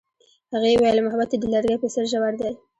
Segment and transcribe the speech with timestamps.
[0.53, 2.51] هغې وویل محبت یې د لرګی په څېر ژور دی.